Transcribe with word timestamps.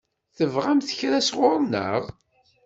Tebɣamt 0.37 0.95
kra 0.99 1.19
sɣur-neɣ? 1.27 2.01